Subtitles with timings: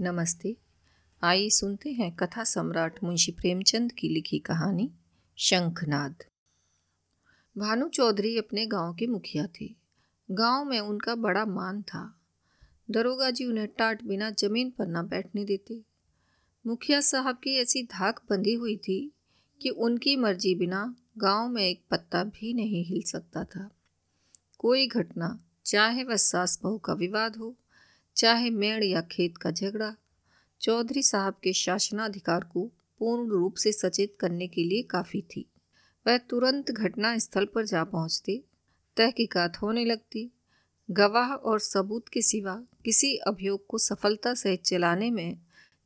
[0.00, 0.56] नमस्ते।
[1.22, 4.90] आइए सुनते हैं कथा सम्राट मुंशी प्रेमचंद की लिखी कहानी,
[5.36, 6.14] शंखनाद।
[7.58, 9.74] भानु चौधरी अपने गाँव के मुखिया थे।
[10.30, 12.20] गाँव में उनका बड़ा मान था।
[12.90, 15.82] दरोगा जी उन्हें टाट बिना ज़मीन पर न बैठने देते।
[16.66, 19.12] मुखिया साहब की ऐसी धाक बंधी हुई थी
[19.62, 23.70] कि उनकी मर्ज़ी बिना गाँव में एक पत्ता भी नहीं हिल सकता था।
[24.58, 27.56] कोई घटना, चाहे वह सास बहू का विवाद हो
[28.18, 29.94] चाहे मेड़ या खेत का झगड़ा,
[30.60, 35.50] चौधरी साहब के शासनाधिकार को पूर्ण रूप से सचेत करने के लिए काफ़ी थी।
[36.06, 38.44] वह तुरंत घटना स्थल पर जा पहुँचते,
[38.96, 40.32] तहकीकात होने लगती।
[40.90, 45.38] गवाह और सबूत के सिवा किसी अभियोग को सफलता से चलाने में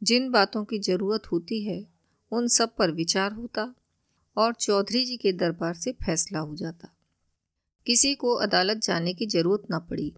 [0.03, 1.87] जिन बातों की ज़रूरत होती है,
[2.33, 3.75] उन सब पर विचार होता
[4.37, 6.89] और चौधरी जी के दरबार से फैसला हो जाता।
[7.87, 10.15] किसी को अदालत जाने की ज़रूरत न पड़ी।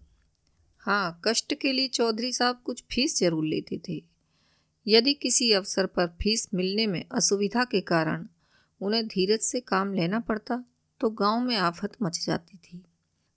[0.85, 4.01] हाँ कष्ट के लिए चौधरी साहब कुछ फ़ीस ज़रूर लेते थे।
[4.85, 8.25] यदि किसी अवसर पर फ़ीस मिलने में असुविधा के कारण
[8.81, 10.63] उन्हें धीरज से काम लेना पड़ता
[11.01, 12.81] तो गाँव में आफत मच जाती थी,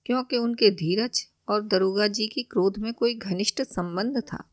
[0.07, 4.45] क्योंकि उनके धीरज और दरोगा जी की क्रोध में कोई घनिष्ठ संबंध था।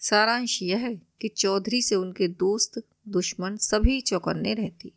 [0.00, 4.92] सारांश यह है कि चौधरी से उनके दोस्त, दुश्मन सभी चौकन्ने रहती।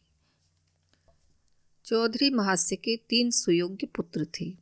[1.85, 4.53] चौधरी महास्य के तीन सुयोग्य पुत्र थे।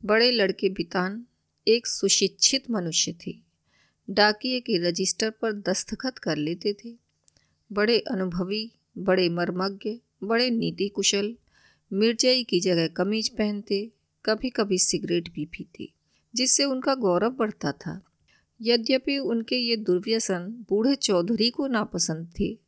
[0.00, 1.24] बड़े लड़के बितान
[1.68, 3.38] एक सुशिक्षित मनुष्य थे।
[4.10, 6.94] डाकिए के रजिस्टर पर दस्तखत कर लेते थे।
[7.72, 9.90] बड़े अनुभवी, बड़े मर्मज्ञ,
[10.24, 11.36] बड़े नीति कुशल,
[11.92, 13.92] मिर्जई की जगह कमीज पहनते
[14.24, 15.92] कभी कभी सिगरेट भी पीते,
[16.34, 18.02] जिससे उनका गौरव बढ़ता था।
[18.62, 22.58] यद्यपि उनके ये दुर्व्यसन बूढ़े चौधरी को नापसंद थे,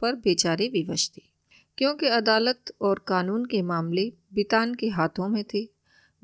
[0.00, 1.22] पर बेचारे विवश थे,
[1.78, 5.68] क्योंकि अदालत और कानून के मामले बितान के हाथों में थे।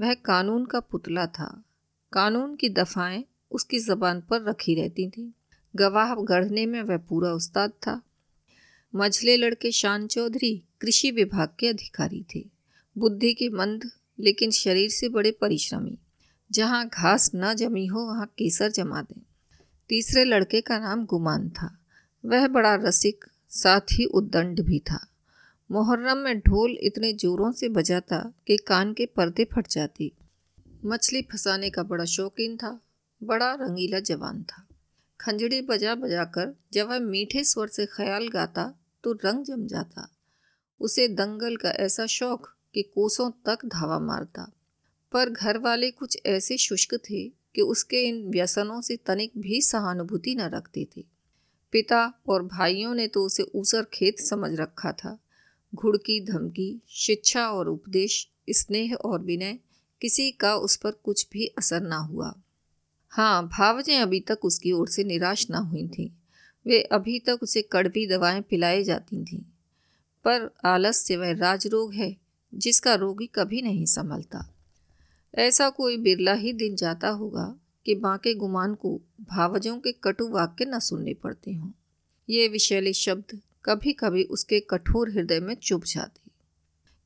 [0.00, 1.64] वह कानून का पुतला था।
[2.12, 5.30] कानून की दफ़ाएँ उसकी ज़बान पर रखी रहती थीं।
[5.76, 8.02] गवाह गढ़ने में वह पूरा उस्ताद था।
[8.94, 12.44] मझले लड़के शान चौधरी कृषि विभाग के अधिकारी थे।
[12.98, 13.90] बुद्धि के मंद,
[14.20, 15.98] लेकिन शरीर से बड़े परिश्रमी।
[16.52, 19.22] जहाँ घास न जमी हो, वहाँ केसर जमा दें।
[19.88, 21.78] तीसरे लड़के का नाम गुमान था।
[22.24, 25.06] वह बड़ा रसिक, साथ ही उद्दंड भी था।
[25.70, 30.12] मुहर्रम में ढोल इतने जोरों से बजाता कि कान के पर्दे फट जाती।
[30.84, 32.80] मछली फंसाने का बड़ा शौकीन था,
[33.22, 34.68] बड़ा रंगीला जवान था।
[35.20, 40.14] खंजड़ी बजा बजा कर जब वह मीठे स्वर से ख्याल गाता तो रंग जम जाता।
[40.80, 44.52] उसे दंगल का ऐसा शौक कि कोसों तक धावा मारता।
[45.12, 50.34] पर घर वाले कुछ ऐसे शुष्क थे कि उसके इन व्यसनों से तनिक भी सहानुभूति
[50.34, 51.04] न रखते थे।
[51.72, 55.18] पिता और भाइयों ने तो उसे ऊसर खेत समझ रखा था।
[55.74, 59.58] घुड़की धमकी, शिक्षा और उपदेश, स्नेह और विनय
[60.02, 62.34] किसी का उस पर कुछ भी असर ना हुआ।
[63.08, 66.10] हाँ भावजें अभी तक उसकी ओर से निराश ना हुई थीं।
[66.66, 69.42] वे अभी तक उसे कड़वी दवाएँ पिलाई जाती थीं।
[70.24, 72.16] पर आलस्य वह राजरोग है,
[72.54, 74.54] जिसका रोगी कभी नहीं संभलता।
[75.34, 80.64] ऐसा कोई बिरला ही दिन जाता होगा कि बांके गुमान को भावजों के कटु वाक्य
[80.64, 81.70] न सुनने पड़ते हों।
[82.30, 86.30] ये विशैले शब्द कभी कभी उसके कठोर हृदय में चुभ जाते।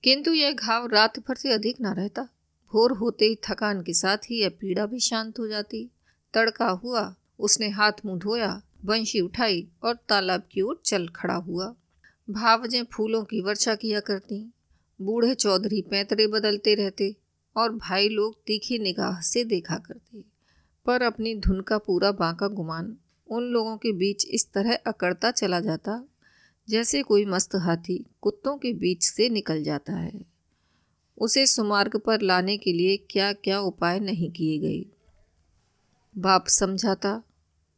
[0.05, 2.28] किंतु यह घाव रात भर से अधिक न रहता।
[2.72, 5.88] भोर होते ही थकान के साथ ही यह पीड़ा भी शांत हो जाती।
[6.34, 11.75] तड़का हुआ, उसने हाथ मुँह धोया, बंशी उठाई और तालाब की ओर चल खड़ा हुआ।
[12.28, 14.43] भावजें फूलों की वर्षा किया करती।
[15.00, 17.15] बूढ़े चौधरी पैतरे बदलते रहते
[17.56, 20.22] और भाई लोग तीखी निगाह से देखा करते,
[20.87, 22.97] पर अपनी धुन का पूरा बांका गुमान।
[23.28, 26.03] उन लोगों के बीच इस तरह अकड़ता चला जाता,
[26.69, 30.36] जैसे कोई मस्त हाथी कुत्तों के बीच से निकल जाता है।
[31.19, 34.84] उसे सुमार्ग पर लाने के लिए क्या क्या उपाय नहीं किए गए।
[36.19, 37.22] बाप समझाता,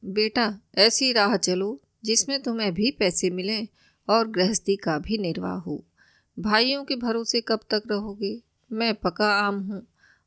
[0.04, 3.68] बेटा, ऐसी राह चलो, जिसमें तुम्हें भी पैसे मिलें
[4.08, 5.84] और गृहस्थी का भी निर्वाह हो।
[6.38, 8.40] भाइयों के भरोसे कब तक रहोगे?
[8.72, 9.86] मैं पका आम हूँ।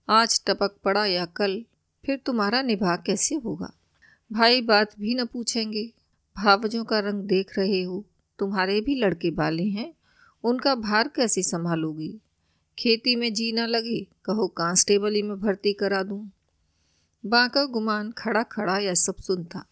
[0.09, 1.65] आज टपक पड़ा या कल,
[2.05, 3.73] फिर तुम्हारा निभा कैसे होगा?
[4.33, 5.91] भाई बात भी न पूछेंगे।
[6.37, 8.05] भावजों का रंग देख रहे हो।
[8.39, 9.93] तुम्हारे भी लड़के बाले हैं।
[10.43, 12.19] उनका भार कैसे संभालोगी?
[12.81, 16.31] खेती में जी ना लगी, कहो, कांस्टेबली में भर्ती करा दूँ।
[17.25, 19.65] बांका गुमान खड़ा खड़ा यह सब सुनता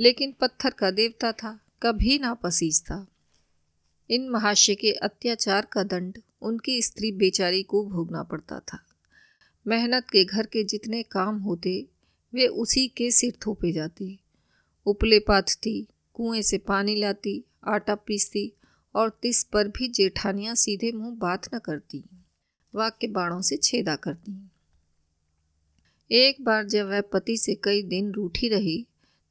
[0.00, 3.06] लेकिन पत्थर का देवता था, कभी ना पसीज था।
[4.10, 8.78] इन महाशय के अत्याचार का दंड उनकी स्त्री बेचारी को भोगना पड़ता था।
[9.66, 11.86] मेहनत के घर के जितने काम होते,
[12.34, 14.18] वे उसी के सिर थोपे जाते।
[14.86, 18.52] उपले पाथती कुएँ से पानी लाती, आटा पीसती
[18.94, 22.04] और तिस पर भी जेठानियाँ सीधे मुँह बात न करती।
[22.74, 24.50] वाक्य बाणों से छेदा करती
[26.10, 28.86] एक बार जब वह पति से कई दिन रूठी रही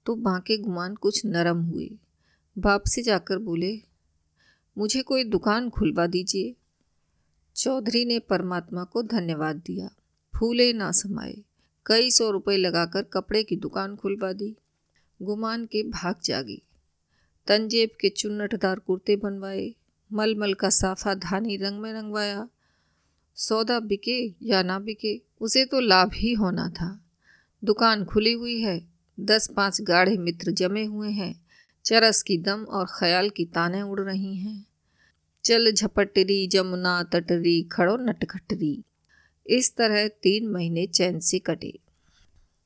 [0.05, 1.91] तो बांके गुमान कुछ नरम हुए।
[2.57, 3.81] बाप से जाकर बोले,
[4.77, 6.55] मुझे कोई दुकान खुलवा दीजिए।
[7.55, 9.89] चौधरी ने परमात्मा को धन्यवाद दिया।
[10.39, 11.43] फूले ना समाये।
[11.85, 14.55] कई सौ रुपए लगाकर कपड़े की दुकान खुलवा दी।
[15.21, 16.61] गुमान के भाग जागी।
[17.47, 19.75] तंजेब के चुन्नटदार कुर्ते बनवाए।
[20.13, 22.49] मलमल का साफा धानी रंग में रंगवाया।
[23.41, 27.05] सौदा बिके या ना बिके, उसे तो लाभ ही होना था।
[27.63, 28.87] दुकान खुली हुई है
[29.19, 31.45] दस पाँच गाढ़े मित्र जमे हुए हैं,
[31.85, 34.67] चरस की दम और ख्याल की ताने उड़ रही हैं।
[35.43, 38.83] चल झपटरी, जमुना तटरी, खड़ो नटखटरी।
[39.47, 41.79] इस तरह तीन महीने चैन से कटे।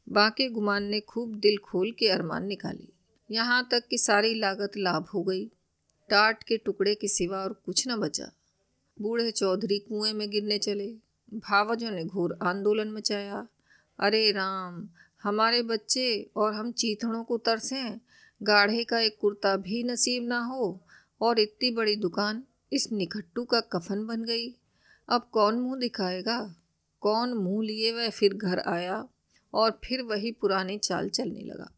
[0.10, 2.94] बाके गुमान ने खूब दिल खोल के अरमान निकाली।
[3.32, 5.46] यहाँ तक कि सारी लागत लाभ हो गई।
[6.10, 8.32] टाट के टुकड़े के सिवा और कुछ न बचा।
[9.02, 10.88] बूढ़े चौधरी कुएँ में गिरने चले।
[11.34, 13.48] भावजों ने घोर आंदोलन मचाया।
[14.00, 14.90] अरे राम,
[15.24, 18.00] हमारे बच्चे और हम चीथड़ों को तरसें।
[18.44, 20.82] गाढ़े का एक कुर्ता भी नसीब ना हो
[21.22, 22.44] और इतनी बड़ी दुकान
[22.74, 24.56] इस निखट्टू का कफन बन गई।
[25.10, 26.56] अब कौन मुँह दिखाएगा?
[27.00, 29.08] कौन मुँह लिए वह फिर घर आया
[29.54, 31.72] और फिर वही पुरानी चाल चलने लगा।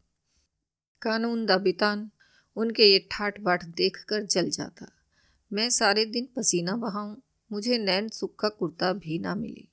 [1.02, 2.10] कानून दबितान,
[2.56, 4.95] उनके ये ठाट बाट देख कर जल जाता।
[5.52, 7.16] मैं सारे दिन पसीना बहाऊं,
[7.52, 9.64] मुझे नैन सुख का कुर्ता भी ना मिले।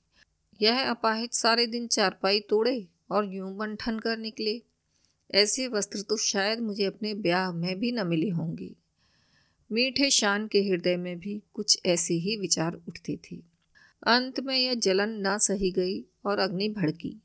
[0.62, 4.62] यह अपाहिज सारे दिन चारपाई तोड़े और यूँ बंठन कर निकले।
[5.34, 8.74] ऐसे वस्त्र तो शायद मुझे अपने ब्याह में भी न मिले होंगे।
[9.72, 13.36] मीठे शान के हृदय में भी कुछ ऐसे ही विचार उठते थे।
[14.06, 17.22] अंत में यह जलन ना सही गई और अग्नि भड़की।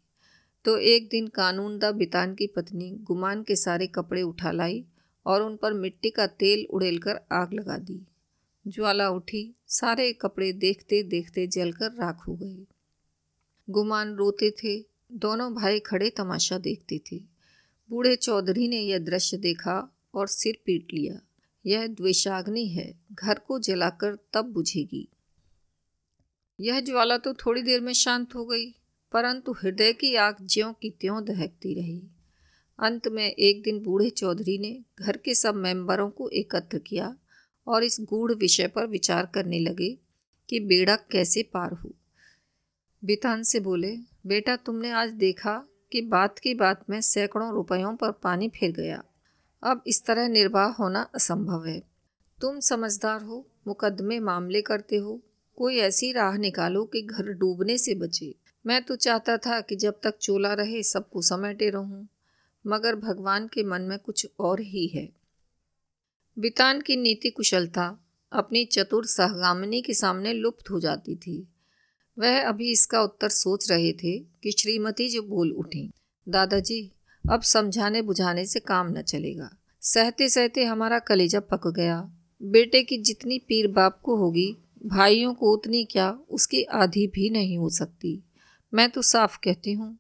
[0.65, 4.85] तो एक दिन कानूनदा बितान की पत्नी गुमान के सारे कपड़े उठा लाई
[5.25, 8.05] और उन पर मिट्टी का तेल उड़ेल कर आग लगा दी।
[8.67, 12.65] ज्वाला उठी, सारे कपड़े देखते देखते जलकर राख हो गए
[13.69, 17.17] गुमान रोते थे, दोनों भाई खड़े तमाशा देखते थे।
[17.89, 21.21] बूढ़े चौधरी ने यह दृश्य देखा और सिर पीट लिया।
[21.65, 25.07] यह द्वेषाग्नि है, घर को जलाकर तब बुझेगी।
[26.59, 28.71] यह ज्वाला तो थोड़ी देर में शांत हो गई,
[29.11, 32.03] परंतु हृदय की आग ज्यों की त्यों दहकती रही।
[32.79, 37.15] अंत में एक दिन बूढ़े चौधरी ने घर के सब मेंबरों को एकत्र किया।
[37.69, 39.97] और इस गूढ़ विषय पर विचार करने लगे
[40.49, 41.91] कि बेड़ा कैसे पार हो।
[43.05, 48.11] बितान से बोले, बेटा, तुमने आज देखा कि बात की बात में सैकड़ों रुपयों पर
[48.11, 49.03] पानी फिर गया।
[49.63, 51.83] अब इस तरह निर्वाह होना असंभव है।
[52.41, 55.21] तुम समझदार हो, मुकदमे मामले करते हो,
[55.57, 59.99] कोई ऐसी राह निकालो कि घर डूबने से बचे। मैं तो चाहता था कि जब
[60.03, 62.07] तक चोला रहे, सबको समेटे रहूँ,
[62.67, 65.18] मगर भगवान के मन में कुछ और ही है।
[66.39, 67.99] बितान की नीति कुशलता
[68.31, 71.47] अपनी चतुर सहगामिनी के सामने लुप्त हो जाती थी।
[72.19, 75.91] वह अभी इसका उत्तर सोच रहे थे कि श्रीमती जो बोल उठी,
[76.29, 76.91] दादाजी,
[77.31, 79.49] अब समझाने बुझाने से काम न चलेगा।
[79.81, 85.53] सहते सहते हमारा कलेजा पक गया। बेटे की जितनी पीर बाप को होगी, भाइयों को
[85.53, 88.23] उतनी क्या उसकी आधी भी नहीं हो सकती।
[88.73, 89.97] मैं तो साफ़ कहती हूँ,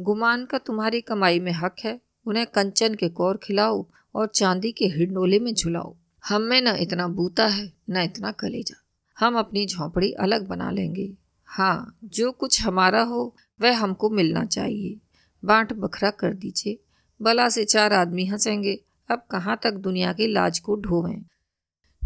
[0.00, 4.84] गुमान का तुम्हारी कमाई में हक है, उन्हें कंचन के कौर खिलाओ और चांदी के
[4.84, 5.96] हिंडोले में झुलाओ।
[6.28, 8.84] हम में न इतना बूता है, न इतना कलेजा।
[9.18, 11.14] हम अपनी झोंपड़ी अलग बना लेंगे।
[11.44, 14.98] हाँ जो कुछ हमारा हो, वह हमको मिलना चाहिए।
[15.44, 16.78] बांट बखरा कर दीजिए।
[17.22, 18.80] बला से चार आदमी हंसेंगे।
[19.10, 21.22] अब कहाँ तक दुनिया के लाज को ढोवें?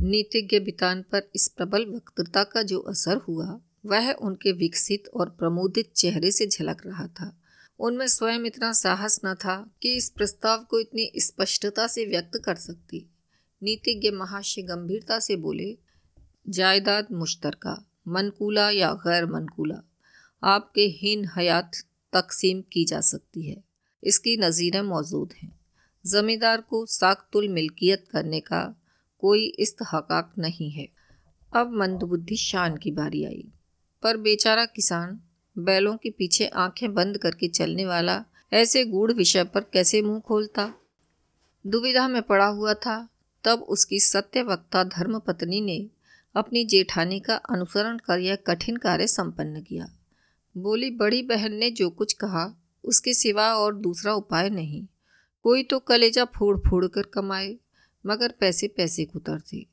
[0.00, 5.92] नीतिज्ञ बितान पर इस प्रबल वक्तृता का जो असर हुआ, वह उनके विकसित और प्रमोदित
[5.96, 7.40] चेहरे से झलक रहा था।
[7.78, 12.54] उनमें स्वयं इतना साहस न था कि इस प्रस्ताव को इतनी स्पष्टता से व्यक्त कर
[12.54, 13.10] सकती।
[13.62, 15.78] नीतिज्ञ महाशय गंभीरता से बोले,
[16.48, 19.88] जायदाद मुश्तरका, मनकूला या गैर मनकूला
[20.44, 21.70] आपके हीन हयात
[22.12, 23.64] तकसीम की जा सकती है।
[24.04, 25.60] इसकी नज़ीरें मौजूद हैं।
[26.06, 28.82] ज़मींदार को साकतुल मिल्कियत करने का
[29.18, 30.88] कोई इस्तहकाक नहीं है।
[31.56, 33.52] अब मंदबुद्धि शान की बारी आई।
[34.02, 35.20] पर बेचारा किसान
[35.58, 40.74] बैलों के पीछे आँखें बंद करके चलने वाला ऐसे गूढ़ विषय पर कैसे मुँह खोलता?
[41.66, 43.08] दुविधा में पड़ा हुआ था।
[43.44, 45.88] तब उसकी सत्यवक्ता धर्म पत्नी ने
[46.34, 49.88] अपनी जेठानी का अनुसरण कर यह कठिन कार्य संपन्न किया।
[50.56, 54.86] बोली, बड़ी बहन ने जो कुछ कहा, उसके सिवा और दूसरा उपाय नहीं।
[55.42, 57.56] कोई तो कलेजा फोड़ फोड़ कर कमाए,
[58.06, 59.66] मगर पैसे पैसे कुतरते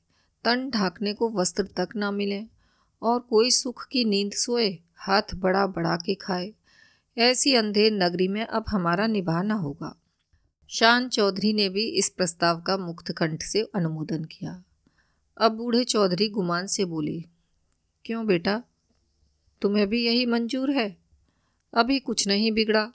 [0.44, 2.44] तन ढाकने को वस्त्र तक ना मिले,
[3.02, 6.54] और कोई सुख की नींद सोए हाथ बड़ा बड़ा के खाए।
[7.18, 9.96] ऐसी अंधेर नगरी में अब हमारा निभाना होगा।
[10.68, 14.64] शान चौधरी ने भी इस प्रस्ताव का मुक्त कंठ से अनुमोदन किया।
[15.38, 17.24] अब बूढ़े चौधरी गुमान से बोले,
[18.06, 18.64] क्यों बेटा?
[19.62, 20.98] तुम्हें भी यही मंजूर है।
[21.74, 22.92] अभी कुछ नहीं बिगड़ा।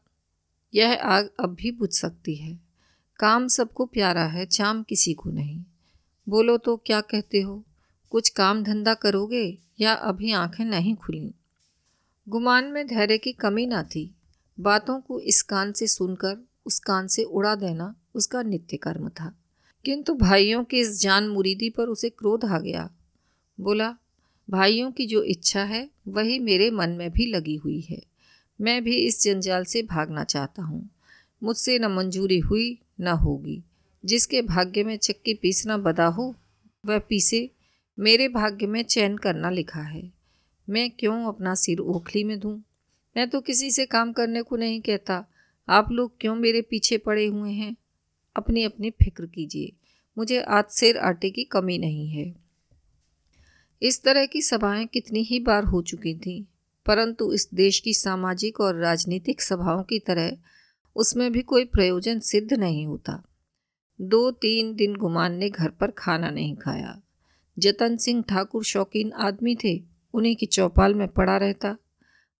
[0.74, 2.60] यह आग अब भी बुझ सकती है।
[3.18, 5.64] काम सबको प्यारा है, चाम किसी को नहीं।
[6.28, 7.64] बोलो तो क्या कहते हो?
[8.10, 11.34] कुछ काम धंधा करोगे या अभी आँखें नहीं खुली?
[12.28, 14.14] गुमान में धैर्य की कमी ना थी।
[14.60, 19.38] बातों को इस कान से सुनकर, उस कान से उड़ा देना उसका नित्य कर्म था।
[19.84, 22.90] किंतु भाइयों की इस जान मुरीदी पर उसे क्रोध आ गया।
[23.60, 23.96] बोला,
[24.50, 28.02] भाइयों की जो इच्छा है, वही मेरे मन में भी लगी हुई है।
[28.60, 30.90] मैं भी इस जंजाल से भागना चाहता हूँ।
[31.42, 33.62] मुझसे न मंजूरी हुई, न होगी।
[34.04, 36.34] जिसके भाग्य में चक्की पीसना बदा हो,
[36.86, 37.50] वह पीसे।
[37.98, 40.15] मेरे भाग्य में चैन करना लिखा है।
[40.70, 42.62] मैं क्यों अपना सिर ओखली में दूँ?
[43.16, 45.26] मैं तो किसी से काम करने को नहीं कहता।
[45.68, 47.76] आप लोग क्यों मेरे पीछे पड़े हुए हैं?
[48.36, 49.72] अपनी अपनी फ़िक्र कीजिए।
[50.18, 52.34] मुझे आज सेर आटे की कमी नहीं है।
[53.82, 56.44] इस तरह की सभाएँ कितनी ही बार हो चुकी थीं,
[56.86, 60.36] परंतु इस देश की सामाजिक और राजनीतिक सभाओं की तरह
[60.96, 63.22] उसमें भी कोई प्रयोजन सिद्ध नहीं होता।
[64.00, 67.00] दो तीन दिन गुमान ने घर पर खाना नहीं खाया।
[67.58, 71.76] जतन सिंह ठाकुर शौकीन आदमी थे। उन्हीं की चौपाल में पड़ा रहता।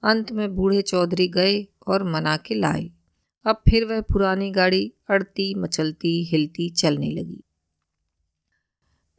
[0.04, 2.90] अंत में बूढ़े चौधरी गए और मना के लाए।
[3.46, 7.42] अब फिर वह पुरानी गाड़ी अड़ती, मचलती, हिलती, चलने लगी।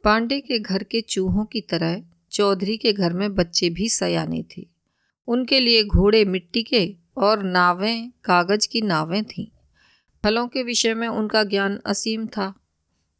[0.04, 4.68] पांडे के घर के चूहों की तरह चौधरी के घर में बच्चे भी सयाने थे।
[5.28, 9.46] उनके लिए घोड़े मिट्टी के और नावें, कागज़ की नावें थीं।
[10.24, 12.54] फलों के विषय में उनका ज्ञान असीम था।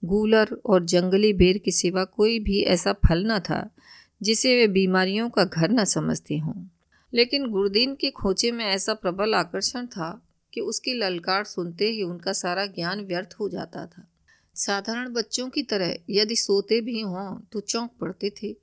[0.05, 3.75] गूलर और जंगली बेर के सिवा कोई भी ऐसा फल न था
[4.23, 6.69] जिसे वे बीमारियों का घर न समझते हों।
[7.15, 10.23] लेकिन गुरदीन के खोचे में ऐसा प्रबल आकर्षण था
[10.55, 14.09] कि उसकी ललकार सुनते ही उनका सारा ज्ञान व्यर्थ हो जाता था।
[14.55, 18.57] साधारण बच्चों की तरह यदि सोते भी हों तो चौंक पड़ते थे।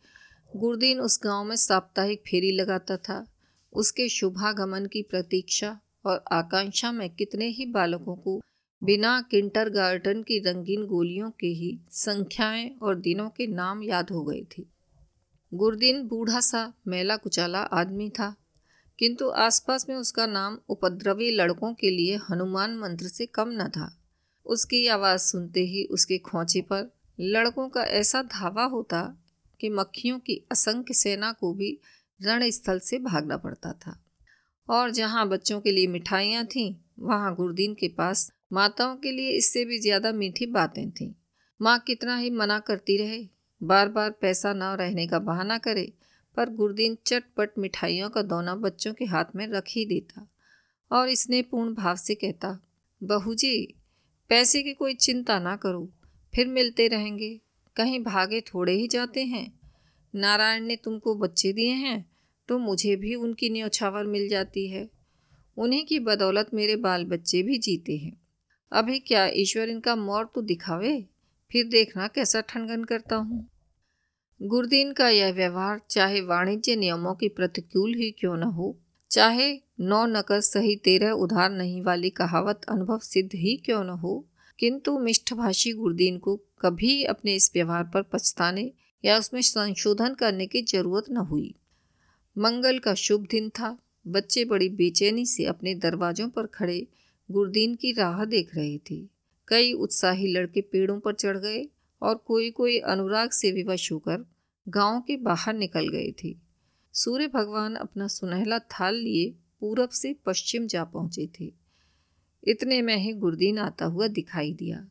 [0.56, 3.28] गुरदीन उस गाँव में साप्ताहिक फेरी लगाता था।
[3.74, 8.42] उसके शुभागमन की प्रतीक्षा और आकांक्षा में कितने ही बालकों को
[8.84, 14.24] बिना किंटर गार्डन की रंगीन गोलियों के ही संख्याएँ और दिनों के नाम याद हो
[14.24, 14.75] गए थे।
[15.56, 18.36] गुरदीन बूढ़ा सा मेला कुचाला आदमी था।
[19.00, 23.88] किंतु आसपास में उसका नाम उपद्रवी लड़कों के लिए हनुमान मंत्र से कम न था।
[24.46, 29.02] उसकी आवाज़ सुनते ही उसके खोचे पर लड़कों का ऐसा धावा होता
[29.60, 31.78] कि मक्खियों की असंख्य सेना को भी
[32.20, 33.98] रणस्थल से भागना पड़ता था।
[34.70, 39.66] और जहाँ बच्चों के लिए मिठाइयाँ थीं, वहाँ गुरदीन के पास माताओं के लिए इससे
[39.66, 41.14] भी ज़्यादा मीठी बातें थीं।
[41.62, 43.24] माँ कितना ही मना करती रहे
[43.66, 45.92] बार बार पैसा ना रहने का बहाना करे,
[46.38, 50.28] पर गुरदीन चटपट मिठाइयों का दोना बच्चों के हाथ में रख ही देता
[50.92, 52.58] और इसने पूर्ण भाव से कहता,
[53.02, 53.74] बहू जी,
[54.30, 55.88] पैसे की कोई चिंता ना करो,
[56.34, 57.40] फिर मिलते रहेंगे।
[57.76, 59.52] कहीं भागे थोड़े ही जाते हैं।
[60.14, 62.06] नारायण ने तुमको बच्चे दिए हैं
[62.50, 64.88] तो मुझे भी उनकी न्यौछावर मिल जाती है।
[65.58, 68.16] उन्हीं की बदौलत मेरे बाल बच्चे भी जीते हैं।
[68.72, 71.00] अभी क्या ईश्वर इनका मौर तो दिखावे?
[71.52, 73.46] फिर देखना कैसा ठनगन करता हूँ।
[74.42, 78.78] गुरदीन का यह व्यवहार चाहे वाणिज्य नियमों की प्रतिकूल ही क्यों न हो,
[79.12, 84.26] चाहे नौ नकद सही तेरह उधार नहीं वाली कहावत अनुभव सिद्ध ही क्यों न हो,
[84.60, 88.72] किंतु मिष्ठभाषी गुरदीन को कभी अपने इस व्यवहार पर पछताने
[89.04, 91.54] या उसमें संशोधन करने की ज़रूरत न हुई।
[92.38, 93.78] मंगल का शुभ दिन था,
[94.08, 96.88] बच्चे बड़ी बेचैनी से अपने दरवाजों पर खड़े
[97.30, 99.02] गुरदीन की राह देख रहे थे।
[99.48, 101.68] कई उत्साही लड़के पेड़ों पर चढ़ गए
[102.06, 104.26] और कोई कोई अनुराग से विवश होकर
[104.68, 106.36] गाँव के बाहर निकल गए थे।
[106.94, 111.54] सूर्य भगवान अपना सुनहला थाल लिए पूरब से पश्चिम जा पहुँचे थे।
[112.44, 114.88] इतने में ही गुरदीन आता हुआ दिखाई दिया।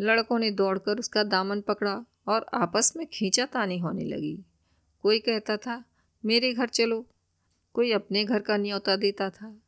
[0.00, 4.44] लड़कों ने दौड़कर उसका दामन पकड़ा और आपस में खींचा तानी होने लगी।
[5.02, 5.84] कोई कहता था,
[6.24, 7.06] मेरे घर चलो।
[7.72, 9.58] कोई अपने घर का न्योता देता था।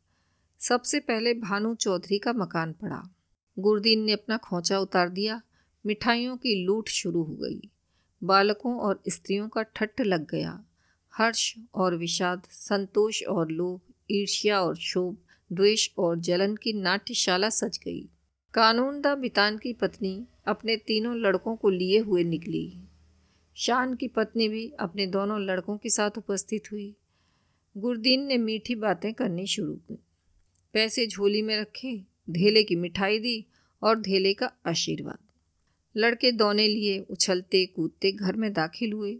[0.60, 3.14] सबसे पहले भानु चौधरी का मकान पड़ा।
[3.58, 5.42] गुरदीन ने अपना खोचा उतार दिया
[5.86, 7.70] मिठाइयों की लूट शुरू हो गई।
[8.24, 10.64] बालकों और स्त्रियों का ठट्ठ लग गया।
[11.14, 15.16] हर्ष और विषाद, संतोष और लोभ, ईर्ष्या और शोभ,
[15.52, 18.08] द्वेष और जलन की नाट्यशाला सज गई।
[18.54, 22.78] कानूनदा बितान की पत्नी अपने तीनों लड़कों को लिए हुए निकली।
[23.54, 26.96] शान की पत्नी भी अपने दोनों लड़कों के साथ उपस्थित हुई।
[27.76, 29.98] गुरदीन ने मीठी बातें करनी शुरू की।
[30.72, 33.46] पैसे झोली में रखे ढेले की मिठाई दी
[33.82, 35.18] और ढेले का आशीर्वाद।
[35.96, 39.16] लड़के दोने लिए उछलते कूदते घर में दाखिल हुए।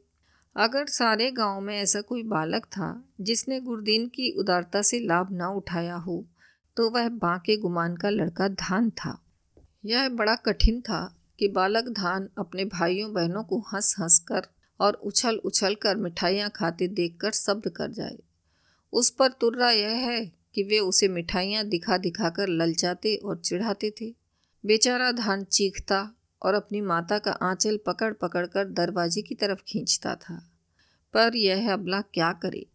[0.56, 2.88] अगर सारे गाँव में ऐसा कोई बालक था,
[3.20, 6.24] जिसने गुरदीन की उदारता से लाभ ना उठाया हो
[6.76, 9.18] तो वह बांके गुमान का लड़का धान था।
[9.84, 11.00] यह बड़ा कठिन था
[11.38, 14.46] कि बालक धान अपने भाइयों बहनों को हंस हंस कर
[14.80, 18.18] और उछल उछल कर मिठाइयाँ खाते देखकर शब्द कर जाए।
[18.92, 23.92] उस पर तुर्रा यह है कि वे उसे मिठाइयाँ दिखा दिखा कर ललचाते और चिढ़ाते
[24.00, 24.14] थे।
[24.64, 26.00] बेचारा धान चीखता
[26.42, 30.38] और अपनी माता का आंचल पकड़ पकड़ कर दरवाजे की तरफ़ खींचता था।
[31.14, 32.66] पर यह अबला क्या करे?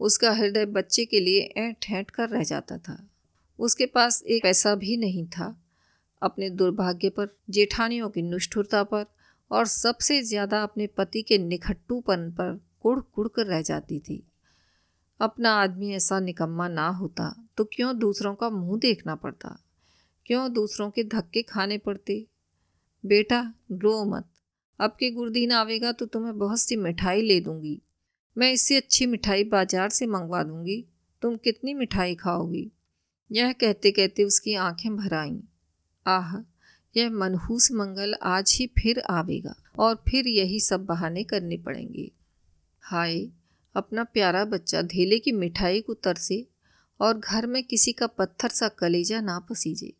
[0.00, 2.98] उसका हृदय बच्चे के लिए ऐंठ ऐंठ कर रह जाता था।
[3.58, 5.54] उसके पास एक पैसा भी नहीं था।
[6.22, 9.04] अपने दुर्भाग्य पर, जेठानियों की निष्ठुरता पर
[9.50, 14.22] और सबसे ज़्यादा अपने पति के निखट्टूपन पर कुड़ कुड़ कर रह जाती थी।
[15.20, 19.56] अपना आदमी ऐसा निकम्मा ना होता तो क्यों दूसरों का मुँह देखना पड़ता?
[20.26, 22.24] क्यों दूसरों के धक्के खाने पड़ते?
[23.04, 23.40] बेटा
[23.72, 24.28] रो मत।
[24.80, 27.80] अब के गुरदीन आवेगा तो तुम्हें बहुत सी मिठाई ले दूँगी।
[28.36, 30.84] मैं इससे अच्छी मिठाई बाज़ार से मंगवा दूँगी।
[31.22, 32.70] तुम कितनी मिठाई खाओगी?
[33.30, 35.38] यह कहते कहते उसकी आँखें भर आईं।
[36.06, 36.36] आह,
[36.96, 42.10] यह मनहूस मंगल आज ही फिर आवेगा और फिर यही सब बहाने करने पड़ेंगे।
[42.82, 43.26] हाय,
[43.74, 46.46] अपना प्यारा बच्चा धेले की मिठाई को तरसे
[47.00, 49.92] और घर में किसी का पत्थर सा कलेजा ना पसीजे।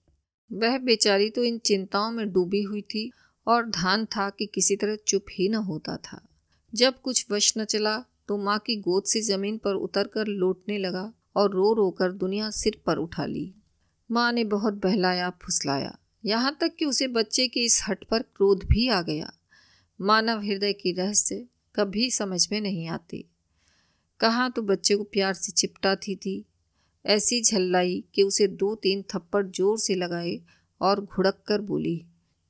[0.54, 3.10] वह बेचारी तो इन चिंताओं में डूबी हुई थी
[3.46, 6.20] और धान था कि किसी तरह चुप ही न होता था।
[6.74, 10.78] जब कुछ वश न चला तो माँ की गोद से ज़मीन पर उतर कर लौटने
[10.78, 13.54] लगा और रो रो कर दुनिया सिर पर उठा ली।
[14.10, 18.64] माँ ने बहुत बहलाया, फुसलाया। यहाँ तक कि उसे बच्चे की इस हट पर क्रोध
[18.64, 19.32] भी आ गया।
[20.00, 21.46] मानव हृदय की रहस्य
[21.76, 23.24] कभी समझ में नहीं आती।
[24.20, 26.44] कहाँ तो बच्चे को प्यार से चिपटाती थी
[27.06, 30.40] ऐसी झल्लाई कि उसे दो तीन थप्पड़ ज़ोर से लगाए
[30.80, 32.04] और घुड़क कर बोली,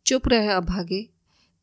[0.06, 1.08] चुप रहे अभागे,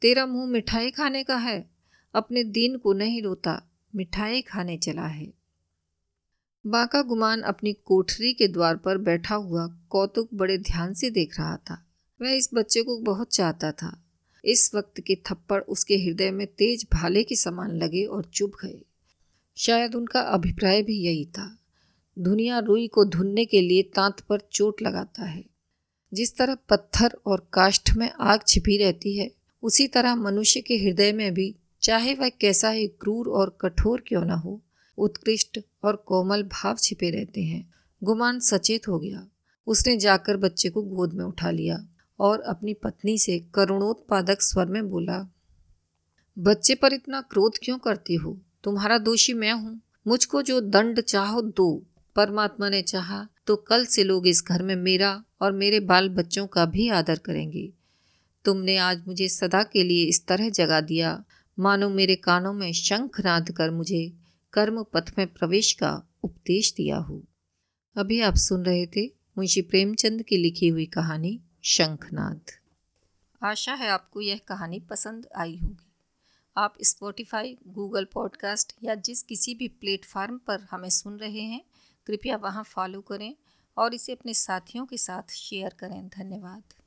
[0.01, 1.69] तेरा मुँह मिठाई खाने का है।
[2.15, 3.61] अपने दिन को नहीं रोता,
[3.95, 5.33] मिठाई खाने चला है।
[6.65, 11.57] बाका गुमान अपनी कोठरी के द्वार पर बैठा हुआ कौतुक बड़े ध्यान से देख रहा
[11.57, 11.85] था।
[12.21, 14.03] वह इस बच्चे को बहुत चाहता था।
[14.45, 18.81] इस वक्त के थप्पड़ उसके हृदय में तेज भाले के समान लगे और चुभ गए।
[19.57, 21.57] शायद उनका अभिप्राय भी यही था।
[22.19, 25.45] दुनिया रुई को धुनने के लिए तांत पर चोट लगाता है।
[26.13, 29.31] जिस तरह पत्थर और काष्ठ में आग छिपी रहती है,
[29.63, 34.25] उसी तरह मनुष्य के हृदय में भी, चाहे वह कैसा ही क्रूर और कठोर क्यों
[34.25, 34.61] न हो,
[34.97, 39.27] उत्कृष्ट और कोमल भाव छिपे रहते हैं। गुमान सचेत हो गया।
[39.67, 41.87] उसने जाकर बच्चे को गोद में उठा लिया
[42.19, 45.33] और अपनी पत्नी से करुणोत्पादक स्वर में बोला,
[46.39, 48.37] बच्चे पर इतना क्रोध क्यों करती हो?
[48.63, 51.83] तुम्हारा दोषी मैं हूँ। मुझको जो दंड चाहो दो।
[52.15, 56.47] परमात्मा ने चाहा तो कल से लोग इस घर में मेरा और मेरे बाल बच्चों
[56.47, 57.73] का भी आदर करेंगे।
[58.45, 61.23] तुमने आज मुझे सदा के लिए इस तरह जगा दिया।
[61.59, 64.13] मानो मेरे कानों में शंख नाद कर मुझे
[64.53, 67.23] कर्म पथ में प्रवेश का उपदेश दिया हो।
[67.95, 69.05] अभी आप सुन रहे थे
[69.37, 72.41] मुंशी प्रेमचंद की लिखी हुई कहानी, शंखनाद।
[73.43, 75.87] आशा है आपको यह कहानी पसंद आई होगी।
[76.57, 81.61] आप स्पॉटिफाई गूगल पॉडकास्ट या जिस किसी भी प्लेटफार्म पर हमें सुन रहे हैं
[82.07, 83.35] कृपया वहाँ फॉलो करें
[83.77, 86.80] और इसे अपने साथियों के साथ शेयर करें। धन्यवाद।